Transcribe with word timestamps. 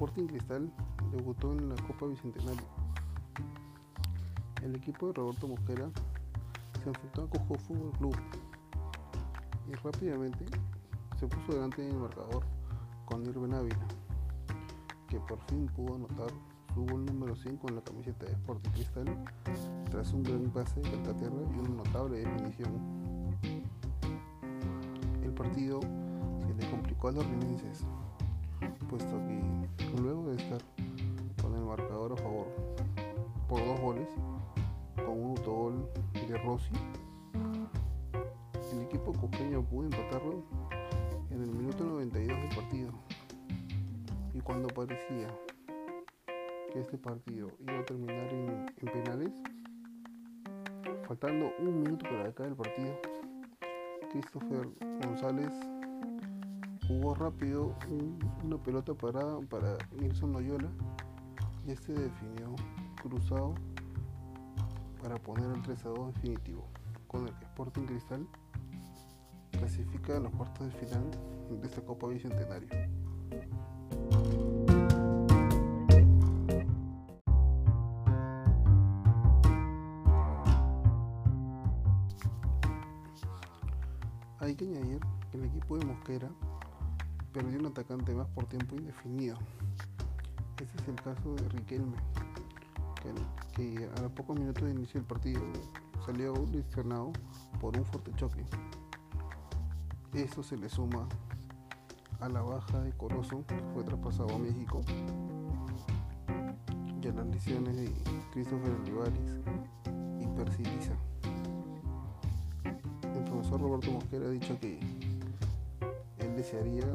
Sporting 0.00 0.28
Cristal 0.28 0.72
debutó 1.12 1.52
en 1.52 1.68
la 1.68 1.74
Copa 1.82 2.06
Bicentenario. 2.06 2.62
El 4.62 4.74
equipo 4.74 5.08
de 5.08 5.12
Roberto 5.12 5.46
Mosquera 5.46 5.90
se 6.82 6.88
enfrentó 6.88 7.24
a 7.24 7.28
Cojo 7.28 7.54
Fútbol 7.58 7.92
Club 7.98 8.16
y 9.68 9.74
rápidamente 9.74 10.46
se 11.18 11.26
puso 11.26 11.52
delante 11.52 11.82
del 11.82 11.96
marcador 11.96 12.42
con 13.04 13.26
Irben 13.26 13.52
Ávila, 13.52 13.86
que 15.06 15.20
por 15.20 15.38
fin 15.50 15.66
pudo 15.66 15.96
anotar 15.96 16.30
su 16.72 16.80
gol 16.86 17.04
número 17.04 17.36
5 17.36 17.68
en 17.68 17.74
la 17.74 17.82
camiseta 17.82 18.24
de 18.24 18.32
Sporting 18.32 18.70
Cristal 18.70 19.24
tras 19.90 20.14
un 20.14 20.22
gran 20.22 20.44
pase 20.44 20.80
de 20.80 20.90
Calcaterra 20.92 21.42
y 21.54 21.58
una 21.58 21.84
notable 21.84 22.20
definición. 22.20 22.72
El 25.22 25.34
partido 25.34 25.80
se 25.82 26.54
le 26.54 26.70
complicó 26.70 27.08
a 27.08 27.12
los 27.12 27.26
rinenses, 27.26 27.84
puesto 28.90 29.20
que 29.78 30.02
luego 30.02 30.30
de 30.30 30.36
estar 30.36 30.60
con 31.40 31.54
el 31.54 31.62
marcador 31.62 32.12
a 32.12 32.16
favor 32.16 32.48
por 33.48 33.64
dos 33.64 33.80
goles, 33.80 34.08
con 34.96 35.10
un 35.10 35.30
autogol 35.30 35.88
de 36.28 36.36
Rossi, 36.38 36.72
el 38.72 38.82
equipo 38.82 39.12
coqueño 39.12 39.62
pudo 39.62 39.84
empatarlo 39.84 40.42
en 41.30 41.40
el 41.40 41.50
minuto 41.52 41.84
92 41.84 42.36
del 42.36 42.56
partido. 42.56 42.90
Y 44.34 44.40
cuando 44.40 44.66
parecía 44.68 45.28
que 46.72 46.80
este 46.80 46.98
partido 46.98 47.48
iba 47.60 47.78
a 47.78 47.84
terminar 47.84 48.28
en, 48.32 48.66
penales, 48.92 49.30
faltando 51.06 51.52
un 51.60 51.82
minuto 51.82 52.04
para 52.06 52.28
acabar 52.28 52.50
el 52.50 52.56
partido, 52.56 52.98
Christopher 54.10 54.68
González 55.04 55.52
jugó 56.90 57.14
rápido 57.14 57.76
una 58.42 58.58
pelota 58.58 58.94
parada 58.94 59.40
para 59.42 59.78
Nilson 59.92 60.32
Loyola 60.32 60.68
y 61.64 61.70
este 61.70 61.92
definió 61.92 62.56
cruzado 63.00 63.54
para 65.00 65.14
poner 65.14 65.48
el 65.54 65.62
3 65.62 65.86
a 65.86 65.88
2 65.90 66.14
definitivo, 66.14 66.66
con 67.06 67.28
el 67.28 67.34
que 67.36 67.44
Sporting 67.44 67.82
Cristal 67.82 68.26
clasifica 69.52 70.16
a 70.16 70.20
los 70.20 70.32
cuartos 70.32 70.66
de 70.66 70.72
final 70.72 71.10
de 71.48 71.66
esta 71.66 71.80
Copa 71.82 72.08
Bicentenario. 72.08 72.68
Hay 84.40 84.56
que 84.56 84.64
añadir 84.64 85.00
que 85.30 85.38
el 85.38 85.44
equipo 85.44 85.78
de 85.78 85.86
Mosquera 85.86 86.28
perdió 87.32 87.58
un 87.60 87.66
atacante 87.66 88.14
más 88.14 88.26
por 88.28 88.46
tiempo 88.46 88.76
indefinido. 88.76 89.38
Este 90.60 90.82
es 90.82 90.88
el 90.88 90.96
caso 90.96 91.34
de 91.34 91.48
Riquelme, 91.48 91.96
que, 93.54 93.88
a 93.96 94.02
los 94.02 94.12
pocos 94.12 94.38
minutos 94.38 94.64
de 94.64 94.70
inicio 94.70 95.00
del 95.00 95.06
partido 95.06 95.40
salió 96.04 96.34
lesionado 96.52 97.12
por 97.60 97.76
un 97.76 97.84
fuerte 97.84 98.12
choque. 98.16 98.44
Esto 100.12 100.42
se 100.42 100.56
le 100.56 100.68
suma 100.68 101.06
a 102.20 102.28
la 102.28 102.42
baja 102.42 102.80
de 102.80 102.92
Corozo, 102.92 103.44
que 103.46 103.56
fue 103.72 103.84
traspasado 103.84 104.34
a 104.34 104.38
México, 104.38 104.80
y 107.02 107.08
a 107.08 107.12
las 107.12 107.26
lesiones 107.26 107.76
de 107.76 107.92
Christopher 108.32 108.72
Olivares 108.82 109.40
y 110.20 110.26
Persiliza. 110.36 110.92
El 113.14 113.24
profesor 113.24 113.60
Roberto 113.60 113.92
Mosquera 113.92 114.26
ha 114.26 114.30
dicho 114.30 114.58
que 114.60 114.99
desearía 116.40 116.86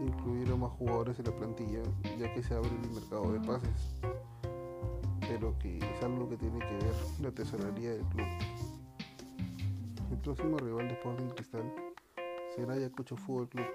incluir 0.00 0.50
a 0.50 0.56
más 0.56 0.72
jugadores 0.72 1.16
en 1.20 1.26
la 1.26 1.36
plantilla, 1.36 1.80
ya 2.18 2.34
que 2.34 2.42
se 2.42 2.54
abre 2.54 2.70
el 2.82 2.90
mercado 2.90 3.32
de 3.32 3.38
pases, 3.38 3.94
pero 5.20 5.56
que 5.60 5.78
es 5.78 6.02
algo 6.02 6.28
que 6.28 6.36
tiene 6.36 6.58
que 6.58 6.74
ver 6.74 6.94
la 7.20 7.30
tesorería 7.30 7.90
del 7.90 8.04
club. 8.06 8.26
El 10.10 10.18
próximo 10.18 10.56
rival 10.58 10.88
de 10.88 10.94
Sporting 10.94 11.28
Cristal 11.36 11.72
será 12.56 12.74
Ayacucho 12.74 13.16
Fútbol 13.16 13.48
Club. 13.48 13.66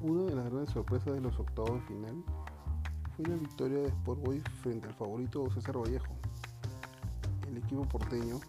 Una 0.00 0.24
de 0.24 0.34
las 0.34 0.44
grandes 0.46 0.70
sorpresas 0.70 1.14
de 1.14 1.20
los 1.20 1.38
octavos 1.38 1.74
de 1.74 1.80
final 1.82 2.24
fue 3.22 3.34
la 3.34 3.40
victoria 3.40 3.78
de 3.78 3.88
Sport 3.88 4.20
Boys 4.24 4.42
frente 4.62 4.88
al 4.88 4.94
favorito 4.94 5.48
César 5.54 5.76
Vallejo. 5.78 6.12
El 7.48 7.58
equipo 7.58 7.82
porteño 7.84 8.40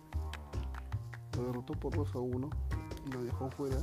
lo 1.36 1.44
derrotó 1.46 1.74
por 1.74 1.96
2 1.96 2.16
a 2.16 2.20
1 2.20 2.50
y 3.06 3.12
lo 3.12 3.24
dejó 3.24 3.50
fuera 3.52 3.78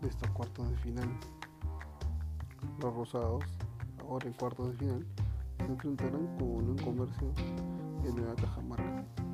de 0.00 0.08
estos 0.08 0.30
cuartos 0.30 0.68
de 0.70 0.76
final. 0.78 1.08
Los 2.80 2.94
rosados 2.94 3.44
ahora 4.00 4.26
en 4.26 4.32
cuartos 4.34 4.70
de 4.72 4.76
final, 4.78 5.06
se 5.58 5.64
enfrentarán 5.64 6.26
con 6.38 6.70
un 6.70 6.78
Comercio 6.78 7.32
en 8.04 8.16
Nueva 8.16 8.34
Cajamarca. 8.36 9.25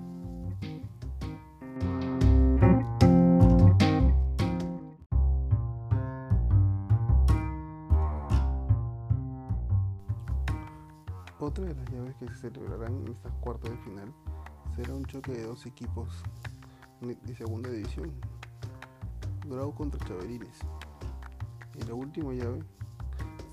Otra 11.45 11.65
de 11.65 11.75
las 11.75 11.91
llaves 11.91 12.15
que 12.21 12.29
se 12.29 12.37
celebrarán 12.37 12.99
en 12.99 13.09
estas 13.15 13.33
cuartos 13.41 13.69
de 13.69 13.77
final 13.79 14.15
será 14.77 14.95
un 14.95 15.05
choque 15.07 15.33
de 15.33 15.43
dos 15.43 15.67
equipos 15.67 16.23
de 17.01 17.35
segunda 17.35 17.69
división, 17.69 18.13
Grau 19.49 19.75
contra 19.75 19.99
Chaverines. 20.07 20.61
Y 21.75 21.83
la 21.83 21.95
última 21.95 22.33
llave 22.33 22.63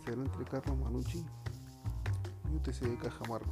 entre 0.05 0.45
Carlos 0.45 0.77
Manucci 0.77 1.25
y 2.51 2.55
UTC 2.55 2.81
de 2.81 2.97
Cajamarca. 2.99 3.49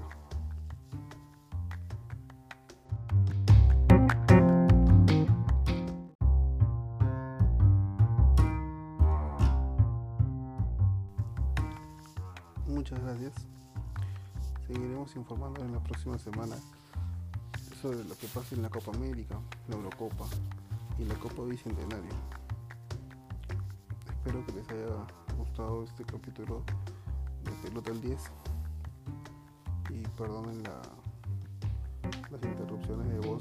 Muchas 12.67 13.01
gracias. 13.01 13.33
Seguiremos 14.67 15.15
informando 15.15 15.61
en 15.63 15.71
la 15.71 15.79
próxima 15.79 16.17
semana 16.17 16.57
sobre 17.81 18.03
lo 18.03 18.17
que 18.17 18.27
pasa 18.27 18.53
en 18.53 18.63
la 18.63 18.69
Copa 18.69 18.91
América, 18.91 19.39
la 19.69 19.75
Eurocopa 19.75 20.25
y 20.99 21.05
la 21.05 21.15
Copa 21.15 21.43
Bicentenario. 21.43 22.11
Espero 24.09 24.45
que 24.45 24.51
les 24.51 24.69
haya 24.69 25.07
gustado 25.37 25.85
este 25.85 26.03
capítulo 26.03 26.63
de 27.45 27.51
Pelota 27.69 27.91
al 27.91 28.01
10 28.01 28.21
y 29.91 30.01
perdonen 30.17 30.61
la, 30.63 30.81
las 32.29 32.43
interrupciones 32.43 33.07
de 33.07 33.19
voz. 33.25 33.36